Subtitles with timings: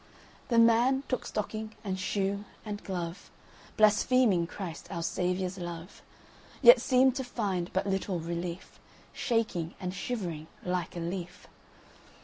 [0.47, 3.29] The man took stocking and shoe and glove,
[3.77, 6.01] Blaspheming Christ our Saviour's love,
[6.59, 8.79] Yet seemed to find but little relief,
[9.13, 11.45] Shaking and shivering like a leaf.